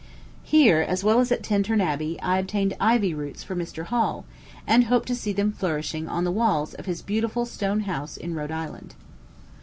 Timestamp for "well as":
1.03-1.31